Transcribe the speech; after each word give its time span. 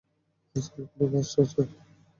আজকাল 0.55 0.83
কোনো 0.91 1.05
কাজ-টাজ 1.13 1.49
নাই। 1.57 1.69